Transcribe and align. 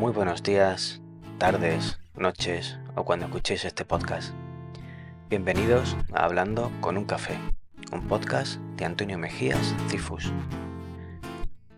Muy 0.00 0.12
buenos 0.12 0.42
días, 0.42 1.02
tardes, 1.36 2.00
noches 2.14 2.78
o 2.94 3.04
cuando 3.04 3.26
escuchéis 3.26 3.66
este 3.66 3.84
podcast. 3.84 4.32
Bienvenidos 5.28 5.94
a 6.14 6.24
Hablando 6.24 6.72
con 6.80 6.96
un 6.96 7.04
café, 7.04 7.36
un 7.92 8.08
podcast 8.08 8.58
de 8.78 8.86
Antonio 8.86 9.18
Mejías 9.18 9.74
Cifus. 9.90 10.32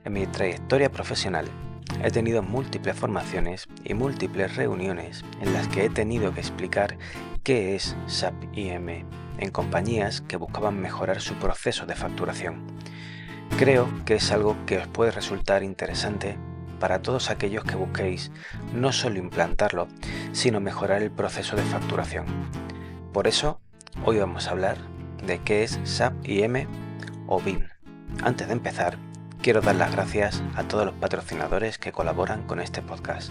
En 0.04 0.12
mi 0.12 0.28
trayectoria 0.28 0.88
profesional 0.88 1.48
he 2.00 2.12
tenido 2.12 2.44
múltiples 2.44 2.94
formaciones 2.94 3.66
y 3.82 3.94
múltiples 3.94 4.54
reuniones 4.54 5.24
en 5.40 5.52
las 5.52 5.66
que 5.66 5.86
he 5.86 5.90
tenido 5.90 6.32
que 6.32 6.42
explicar 6.42 6.98
qué 7.42 7.74
es 7.74 7.96
SAP 8.06 8.34
IM 8.52 9.04
en 9.38 9.50
compañías 9.50 10.20
que 10.20 10.36
buscaban 10.36 10.80
mejorar 10.80 11.20
su 11.20 11.34
proceso 11.34 11.86
de 11.86 11.96
facturación. 11.96 12.68
Creo 13.58 13.88
que 14.04 14.14
es 14.14 14.30
algo 14.30 14.56
que 14.64 14.78
os 14.78 14.86
puede 14.86 15.10
resultar 15.10 15.64
interesante 15.64 16.38
para 16.82 17.00
todos 17.00 17.30
aquellos 17.30 17.62
que 17.62 17.76
busquéis 17.76 18.32
no 18.74 18.90
solo 18.90 19.20
implantarlo, 19.20 19.86
sino 20.32 20.58
mejorar 20.58 21.00
el 21.00 21.12
proceso 21.12 21.54
de 21.54 21.62
facturación. 21.62 22.26
Por 23.12 23.28
eso, 23.28 23.60
hoy 24.04 24.18
vamos 24.18 24.48
a 24.48 24.50
hablar 24.50 24.78
de 25.24 25.38
qué 25.38 25.62
es 25.62 25.78
SAP 25.84 26.26
IM 26.26 26.66
o 27.28 27.40
BIM. 27.40 27.68
Antes 28.24 28.48
de 28.48 28.54
empezar, 28.54 28.98
quiero 29.40 29.60
dar 29.60 29.76
las 29.76 29.92
gracias 29.92 30.42
a 30.56 30.64
todos 30.64 30.84
los 30.84 30.96
patrocinadores 30.96 31.78
que 31.78 31.92
colaboran 31.92 32.42
con 32.48 32.58
este 32.58 32.82
podcast. 32.82 33.30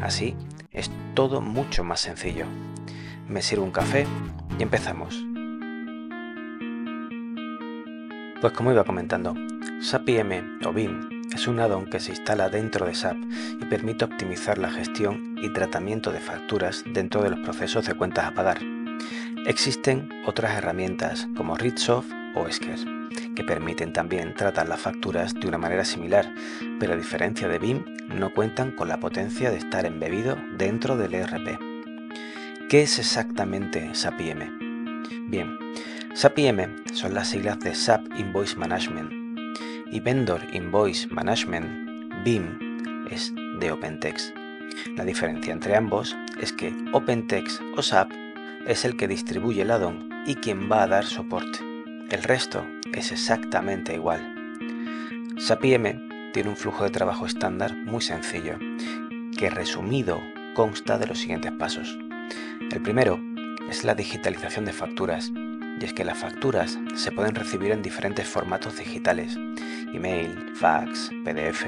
Así 0.00 0.36
es 0.70 0.88
todo 1.14 1.40
mucho 1.40 1.82
más 1.82 1.98
sencillo. 1.98 2.46
Me 3.26 3.42
sirvo 3.42 3.64
un 3.64 3.72
café 3.72 4.06
y 4.56 4.62
empezamos. 4.62 5.20
Pues 8.40 8.52
como 8.52 8.70
iba 8.70 8.84
comentando, 8.84 9.34
SAP 9.80 10.10
IM 10.10 10.60
o 10.64 10.72
BIM 10.72 11.13
es 11.34 11.48
un 11.48 11.58
add-on 11.58 11.86
que 11.86 12.00
se 12.00 12.12
instala 12.12 12.48
dentro 12.48 12.86
de 12.86 12.94
SAP 12.94 13.16
y 13.60 13.64
permite 13.66 14.04
optimizar 14.04 14.56
la 14.56 14.70
gestión 14.70 15.36
y 15.42 15.52
tratamiento 15.52 16.12
de 16.12 16.20
facturas 16.20 16.84
dentro 16.86 17.22
de 17.22 17.30
los 17.30 17.40
procesos 17.40 17.84
de 17.86 17.94
cuentas 17.94 18.26
a 18.26 18.34
pagar. 18.34 18.60
Existen 19.46 20.08
otras 20.26 20.56
herramientas 20.56 21.28
como 21.36 21.56
Ritsoft 21.56 22.10
o 22.36 22.46
Esker, 22.46 22.78
que 23.34 23.44
permiten 23.44 23.92
también 23.92 24.34
tratar 24.34 24.68
las 24.68 24.80
facturas 24.80 25.34
de 25.34 25.48
una 25.48 25.58
manera 25.58 25.84
similar, 25.84 26.32
pero 26.78 26.94
a 26.94 26.96
diferencia 26.96 27.48
de 27.48 27.58
BIM, 27.58 27.84
no 28.08 28.32
cuentan 28.32 28.70
con 28.70 28.88
la 28.88 29.00
potencia 29.00 29.50
de 29.50 29.58
estar 29.58 29.86
embebido 29.86 30.38
dentro 30.56 30.96
del 30.96 31.14
ERP. 31.14 31.58
¿Qué 32.68 32.82
es 32.82 32.98
exactamente 32.98 33.94
SAP 33.94 34.20
IM? 34.20 35.28
Bien, 35.28 35.58
SAP 36.14 36.38
IM 36.38 36.76
son 36.92 37.12
las 37.12 37.28
siglas 37.28 37.58
de 37.60 37.74
SAP 37.74 38.06
Invoice 38.18 38.56
Management 38.56 39.23
y 39.94 40.00
Vendor 40.00 40.42
Invoice 40.52 41.06
Management, 41.06 42.12
BIM, 42.24 43.06
es 43.12 43.32
de 43.60 43.70
OpenText. 43.70 44.34
La 44.96 45.04
diferencia 45.04 45.52
entre 45.52 45.76
ambos 45.76 46.16
es 46.40 46.52
que 46.52 46.74
OpenText 46.92 47.62
o 47.76 47.80
SAP 47.82 48.10
es 48.66 48.84
el 48.84 48.96
que 48.96 49.06
distribuye 49.06 49.62
el 49.62 49.70
addon 49.70 50.10
y 50.26 50.34
quien 50.34 50.68
va 50.70 50.82
a 50.82 50.88
dar 50.88 51.04
soporte. 51.04 51.60
El 52.10 52.24
resto 52.24 52.66
es 52.92 53.12
exactamente 53.12 53.94
igual. 53.94 54.20
SAP 55.38 55.64
IM 55.64 56.32
tiene 56.32 56.50
un 56.50 56.56
flujo 56.56 56.82
de 56.82 56.90
trabajo 56.90 57.24
estándar 57.24 57.76
muy 57.76 58.00
sencillo, 58.00 58.58
que 59.38 59.48
resumido 59.48 60.20
consta 60.54 60.98
de 60.98 61.06
los 61.06 61.20
siguientes 61.20 61.52
pasos. 61.52 61.96
El 62.72 62.82
primero 62.82 63.20
es 63.70 63.84
la 63.84 63.94
digitalización 63.94 64.64
de 64.64 64.72
facturas, 64.72 65.30
y 65.80 65.84
es 65.84 65.92
que 65.92 66.04
las 66.04 66.18
facturas 66.18 66.78
se 66.94 67.12
pueden 67.12 67.34
recibir 67.34 67.72
en 67.72 67.82
diferentes 67.82 68.26
formatos 68.28 68.76
digitales, 68.78 69.36
email, 69.92 70.52
fax, 70.54 71.10
PDF 71.24 71.66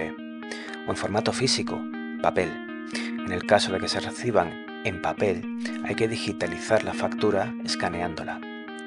o 0.86 0.90
en 0.90 0.96
formato 0.96 1.32
físico, 1.32 1.82
papel. 2.22 2.50
En 2.92 3.32
el 3.32 3.44
caso 3.44 3.72
de 3.72 3.80
que 3.80 3.88
se 3.88 4.00
reciban 4.00 4.66
en 4.84 5.02
papel, 5.02 5.42
hay 5.84 5.94
que 5.94 6.08
digitalizar 6.08 6.84
la 6.84 6.94
factura 6.94 7.52
escaneándola. 7.64 8.40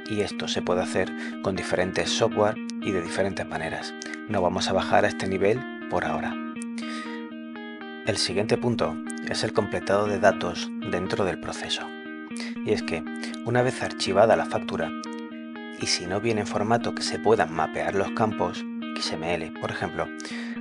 Y 0.09 0.21
esto 0.21 0.47
se 0.47 0.61
puede 0.61 0.81
hacer 0.81 1.11
con 1.43 1.55
diferentes 1.55 2.09
software 2.09 2.55
y 2.81 2.91
de 2.91 3.01
diferentes 3.01 3.47
maneras. 3.47 3.93
No 4.27 4.41
vamos 4.41 4.69
a 4.69 4.73
bajar 4.73 5.05
a 5.05 5.09
este 5.09 5.27
nivel 5.27 5.59
por 5.89 6.05
ahora. 6.05 6.33
El 8.05 8.17
siguiente 8.17 8.57
punto 8.57 8.95
es 9.27 9.43
el 9.43 9.53
completado 9.53 10.07
de 10.07 10.19
datos 10.19 10.71
dentro 10.89 11.25
del 11.25 11.39
proceso. 11.39 11.83
Y 12.65 12.71
es 12.71 12.81
que, 12.81 13.03
una 13.45 13.61
vez 13.61 13.83
archivada 13.83 14.35
la 14.35 14.45
factura, 14.45 14.91
y 15.81 15.87
si 15.87 16.05
no 16.05 16.19
viene 16.19 16.41
en 16.41 16.47
formato 16.47 16.93
que 16.93 17.03
se 17.03 17.19
puedan 17.19 17.53
mapear 17.53 17.95
los 17.95 18.11
campos, 18.11 18.65
XML, 18.99 19.53
por 19.59 19.71
ejemplo, 19.71 20.07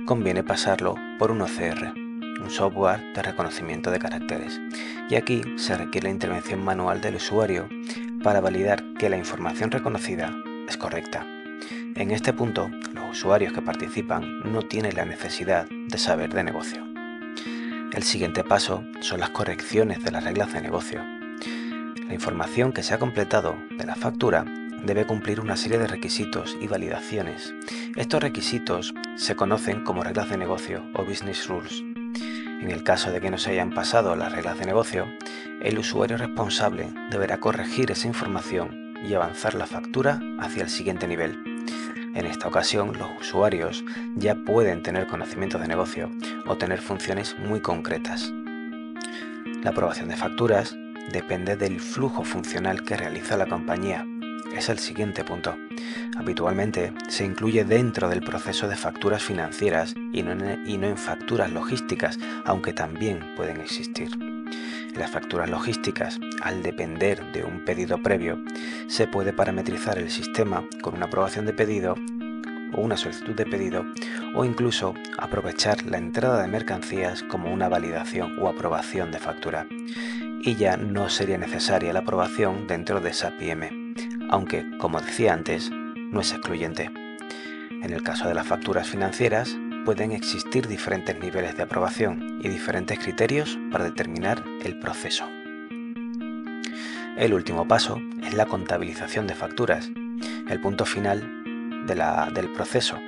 conviene 0.05 0.43
pasarlo 0.43 0.95
por 1.17 1.31
un 1.31 1.41
OCR, 1.41 1.93
un 2.41 2.49
software 2.49 3.13
de 3.13 3.21
reconocimiento 3.21 3.91
de 3.91 3.99
caracteres. 3.99 4.59
Y 5.09 5.15
aquí 5.15 5.41
se 5.57 5.77
requiere 5.77 6.07
la 6.07 6.13
intervención 6.13 6.63
manual 6.63 7.01
del 7.01 7.15
usuario 7.15 7.67
para 8.23 8.41
validar 8.41 8.83
que 8.97 9.09
la 9.09 9.17
información 9.17 9.71
reconocida 9.71 10.33
es 10.67 10.77
correcta. 10.77 11.25
En 11.95 12.11
este 12.11 12.31
punto, 12.31 12.69
los 12.93 13.09
usuarios 13.11 13.51
que 13.51 13.61
participan 13.61 14.39
no 14.51 14.61
tienen 14.61 14.95
la 14.95 15.05
necesidad 15.05 15.67
de 15.69 15.97
saber 15.97 16.33
de 16.33 16.43
negocio. 16.43 16.85
El 17.91 18.03
siguiente 18.03 18.43
paso 18.43 18.83
son 19.01 19.19
las 19.19 19.31
correcciones 19.31 20.03
de 20.03 20.11
las 20.11 20.23
reglas 20.23 20.53
de 20.53 20.61
negocio. 20.61 21.03
La 22.07 22.13
información 22.13 22.71
que 22.71 22.83
se 22.83 22.93
ha 22.93 22.99
completado 22.99 23.57
de 23.77 23.85
la 23.85 23.95
factura 23.95 24.45
debe 24.83 25.05
cumplir 25.05 25.39
una 25.39 25.55
serie 25.55 25.77
de 25.77 25.87
requisitos 25.87 26.57
y 26.61 26.67
validaciones. 26.67 27.53
Estos 27.95 28.21
requisitos 28.21 28.93
se 29.15 29.35
conocen 29.35 29.83
como 29.83 30.03
reglas 30.03 30.29
de 30.29 30.37
negocio 30.37 30.83
o 30.93 31.03
business 31.03 31.47
rules. 31.47 31.83
En 32.61 32.71
el 32.71 32.83
caso 32.83 33.11
de 33.11 33.21
que 33.21 33.31
no 33.31 33.37
se 33.37 33.51
hayan 33.51 33.71
pasado 33.71 34.15
las 34.15 34.31
reglas 34.31 34.59
de 34.59 34.65
negocio, 34.65 35.05
el 35.61 35.79
usuario 35.79 36.17
responsable 36.17 36.89
deberá 37.09 37.39
corregir 37.39 37.91
esa 37.91 38.07
información 38.07 38.93
y 39.07 39.13
avanzar 39.13 39.55
la 39.55 39.65
factura 39.65 40.21
hacia 40.39 40.63
el 40.63 40.69
siguiente 40.69 41.07
nivel. 41.07 41.37
En 42.15 42.25
esta 42.25 42.47
ocasión, 42.47 42.97
los 42.97 43.09
usuarios 43.21 43.83
ya 44.15 44.35
pueden 44.35 44.83
tener 44.83 45.07
conocimiento 45.07 45.57
de 45.59 45.67
negocio 45.67 46.09
o 46.47 46.57
tener 46.57 46.81
funciones 46.81 47.37
muy 47.37 47.61
concretas. 47.61 48.33
La 49.63 49.71
aprobación 49.71 50.09
de 50.09 50.15
facturas 50.15 50.75
depende 51.11 51.55
del 51.55 51.79
flujo 51.79 52.23
funcional 52.23 52.83
que 52.83 52.97
realiza 52.97 53.37
la 53.37 53.45
compañía 53.45 54.05
es 54.55 54.69
el 54.69 54.79
siguiente 54.79 55.23
punto. 55.23 55.57
Habitualmente 56.17 56.93
se 57.07 57.23
incluye 57.23 57.63
dentro 57.63 58.09
del 58.09 58.21
proceso 58.21 58.67
de 58.67 58.75
facturas 58.75 59.23
financieras 59.23 59.95
y 60.13 60.21
no, 60.23 60.31
en, 60.31 60.97
facturas 60.97 61.51
logísticas, 61.51 62.19
aunque 62.45 62.73
también 62.73 63.35
pueden 63.35 63.61
existir. 63.61 64.09
Las 64.95 65.11
facturas 65.11 65.49
logísticas, 65.49 66.19
al 66.41 66.63
depender 66.63 67.31
de 67.31 67.43
un 67.43 67.63
pedido 67.63 68.01
previo, 68.01 68.37
se 68.87 69.07
puede 69.07 69.33
parametrizar 69.33 69.97
el 69.97 70.09
sistema 70.09 70.65
con 70.81 70.95
una 70.95 71.05
aprobación 71.05 71.45
de 71.45 71.53
pedido 71.53 71.95
o 72.73 72.81
una 72.81 72.97
solicitud 72.97 73.33
de 73.35 73.45
pedido 73.45 73.85
o 74.35 74.45
incluso 74.45 74.93
aprovechar 75.17 75.85
la 75.85 75.97
entrada 75.97 76.41
de 76.41 76.47
mercancías 76.47 77.23
como 77.23 77.53
una 77.53 77.69
validación 77.69 78.37
o 78.39 78.49
aprobación 78.49 79.11
de 79.11 79.19
factura. 79.19 79.67
Y 80.41 80.55
ya 80.55 80.75
no 80.75 81.09
sería 81.09 81.37
necesaria 81.37 81.93
la 81.93 81.99
aprobación 81.99 82.67
dentro 82.67 82.99
de 82.99 83.13
SAP 83.13 83.41
IM 83.41 83.78
aunque, 84.29 84.65
como 84.77 85.01
decía 85.01 85.33
antes, 85.33 85.71
no 85.71 86.21
es 86.21 86.31
excluyente. 86.31 86.91
En 87.69 87.91
el 87.91 88.03
caso 88.03 88.27
de 88.27 88.33
las 88.33 88.47
facturas 88.47 88.87
financieras, 88.87 89.57
pueden 89.85 90.11
existir 90.11 90.67
diferentes 90.67 91.19
niveles 91.19 91.55
de 91.55 91.63
aprobación 91.63 92.39
y 92.43 92.49
diferentes 92.49 92.99
criterios 92.99 93.57
para 93.71 93.85
determinar 93.85 94.43
el 94.63 94.79
proceso. 94.79 95.25
El 97.17 97.33
último 97.33 97.67
paso 97.67 97.99
es 98.23 98.33
la 98.33 98.45
contabilización 98.45 99.27
de 99.27 99.35
facturas, 99.35 99.89
el 100.49 100.61
punto 100.61 100.85
final 100.85 101.21
del 101.87 102.49
proceso. 102.53 102.99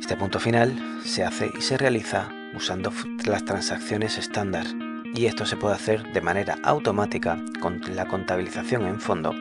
Este 0.00 0.16
punto 0.16 0.40
final 0.40 1.00
se 1.04 1.24
hace 1.24 1.50
y 1.56 1.60
se 1.60 1.76
realiza 1.76 2.28
usando 2.54 2.92
las 3.24 3.44
transacciones 3.44 4.18
estándar 4.18 4.66
y 5.14 5.26
esto 5.26 5.46
se 5.46 5.56
puede 5.56 5.74
hacer 5.74 6.12
de 6.12 6.20
manera 6.20 6.58
automática 6.62 7.42
con 7.60 7.80
la 7.94 8.06
contabilización 8.06 8.86
en 8.86 9.00
fondo 9.00 9.34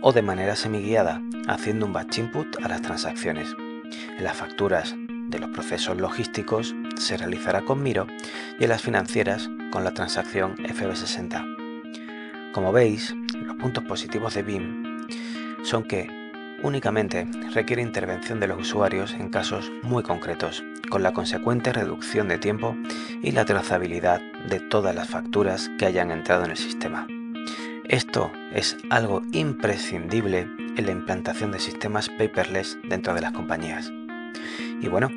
o 0.00 0.12
de 0.12 0.22
manera 0.22 0.56
semiguiada 0.56 1.22
haciendo 1.48 1.86
un 1.86 1.92
batch 1.92 2.18
input 2.18 2.46
a 2.64 2.68
las 2.68 2.82
transacciones. 2.82 3.54
En 4.16 4.24
las 4.24 4.36
facturas 4.36 4.94
de 5.28 5.38
los 5.38 5.50
procesos 5.50 5.96
logísticos 5.96 6.74
se 6.96 7.16
realizará 7.16 7.62
con 7.62 7.82
Miro 7.82 8.06
y 8.58 8.64
en 8.64 8.70
las 8.70 8.82
financieras 8.82 9.48
con 9.70 9.84
la 9.84 9.94
transacción 9.94 10.56
FB60. 10.56 12.52
Como 12.52 12.72
veis, 12.72 13.14
los 13.34 13.56
puntos 13.56 13.84
positivos 13.84 14.34
de 14.34 14.42
BIM 14.42 15.06
son 15.64 15.84
que 15.84 16.21
únicamente 16.62 17.26
requiere 17.52 17.82
intervención 17.82 18.40
de 18.40 18.46
los 18.46 18.60
usuarios 18.60 19.12
en 19.14 19.28
casos 19.28 19.70
muy 19.82 20.02
concretos, 20.02 20.62
con 20.90 21.02
la 21.02 21.12
consecuente 21.12 21.72
reducción 21.72 22.28
de 22.28 22.38
tiempo 22.38 22.76
y 23.22 23.32
la 23.32 23.44
trazabilidad 23.44 24.20
de 24.48 24.60
todas 24.60 24.94
las 24.94 25.08
facturas 25.08 25.70
que 25.78 25.86
hayan 25.86 26.10
entrado 26.10 26.44
en 26.44 26.52
el 26.52 26.56
sistema. 26.56 27.06
Esto 27.84 28.30
es 28.52 28.76
algo 28.90 29.22
imprescindible 29.32 30.48
en 30.76 30.86
la 30.86 30.92
implantación 30.92 31.52
de 31.52 31.58
sistemas 31.58 32.08
paperless 32.08 32.78
dentro 32.88 33.14
de 33.14 33.20
las 33.20 33.32
compañías. 33.32 33.90
Y 34.80 34.88
bueno, 34.88 35.10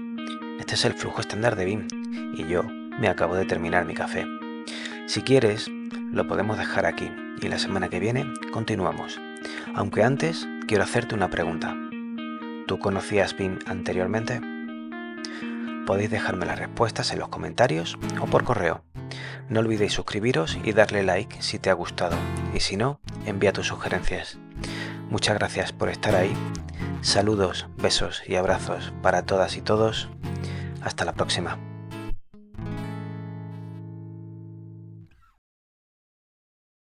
este 0.59 0.75
es 0.75 0.85
el 0.85 0.93
flujo 0.93 1.21
estándar 1.21 1.55
de 1.55 1.65
BIM 1.65 1.87
y 2.35 2.47
yo 2.47 2.63
me 2.99 3.07
acabo 3.07 3.35
de 3.35 3.45
terminar 3.45 3.85
mi 3.85 3.93
café. 3.93 4.25
Si 5.05 5.21
quieres, 5.21 5.69
lo 6.11 6.27
podemos 6.27 6.57
dejar 6.57 6.85
aquí 6.85 7.11
y 7.41 7.47
la 7.47 7.59
semana 7.59 7.89
que 7.89 7.99
viene 7.99 8.25
continuamos. 8.51 9.19
Aunque 9.73 10.03
antes 10.03 10.47
quiero 10.67 10.83
hacerte 10.83 11.15
una 11.15 11.29
pregunta. 11.29 11.75
¿Tú 12.67 12.79
conocías 12.79 13.37
BIM 13.37 13.59
anteriormente? 13.67 14.41
Podéis 15.85 16.09
dejarme 16.09 16.45
las 16.45 16.57
respuestas 16.57 17.11
en 17.11 17.19
los 17.19 17.29
comentarios 17.29 17.97
o 18.19 18.25
por 18.25 18.43
correo. 18.43 18.83
No 19.49 19.59
olvidéis 19.59 19.93
suscribiros 19.93 20.57
y 20.63 20.71
darle 20.71 21.03
like 21.03 21.41
si 21.41 21.59
te 21.59 21.69
ha 21.69 21.73
gustado 21.73 22.17
y 22.53 22.61
si 22.61 22.77
no, 22.77 22.99
envía 23.25 23.53
tus 23.53 23.67
sugerencias. 23.67 24.39
Muchas 25.09 25.37
gracias 25.37 25.71
por 25.71 25.89
estar 25.89 26.15
ahí. 26.15 26.33
Saludos, 27.01 27.67
besos 27.77 28.23
y 28.25 28.35
abrazos 28.35 28.91
para 29.03 29.23
todas 29.23 29.57
y 29.57 29.61
todos. 29.61 30.09
Hasta 30.81 31.05
la 31.05 31.13
próxima. 31.13 31.59